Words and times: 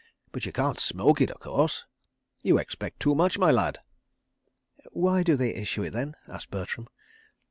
But 0.31 0.47
you 0.47 0.51
can't 0.51 0.79
smoke 0.79 1.21
it, 1.21 1.29
of 1.29 1.39
course.... 1.41 1.83
You 2.41 2.57
expect 2.57 2.99
too 2.99 3.13
much, 3.13 3.37
my 3.37 3.51
lad...." 3.51 3.77
"Why 4.89 5.21
do 5.21 5.35
they 5.35 5.53
issue 5.53 5.83
it, 5.83 5.93
then?" 5.93 6.15
asked 6.27 6.49
Bertram. 6.49 6.87